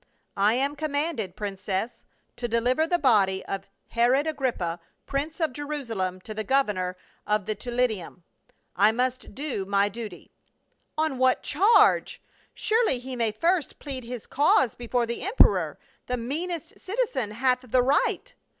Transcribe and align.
"I 0.35 0.55
am 0.55 0.75
commanded, 0.75 1.35
princess, 1.35 2.07
to 2.35 2.47
deliver 2.47 2.87
the 2.87 2.97
body 2.97 3.45
of 3.45 3.67
Herod 3.89 4.25
Agrippa, 4.25 4.79
prince 5.05 5.39
of 5.39 5.53
Jerusalem, 5.53 6.19
to 6.21 6.33
the 6.33 6.43
governor 6.43 6.97
of 7.27 7.45
the 7.45 7.53
Tullianum. 7.55 8.23
I 8.75 8.91
must 8.91 9.35
do 9.35 9.63
my 9.63 9.89
duty."" 9.89 10.31
On 10.97 11.19
what 11.19 11.43
charge? 11.43 12.19
Surely 12.55 12.97
he 12.97 13.15
may 13.15 13.31
first 13.31 13.77
plead 13.77 14.03
his 14.03 14.25
cause 14.25 14.73
before 14.73 15.05
the 15.05 15.21
emperor— 15.21 15.77
the 16.07 16.17
meanest 16.17 16.79
citizen 16.79 17.29
hath 17.29 17.61
the 17.69 17.83
right." 17.83 18.33